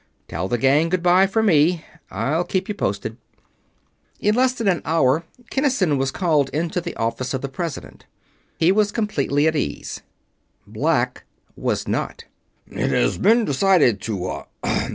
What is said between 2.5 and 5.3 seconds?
you posted." In less than an hour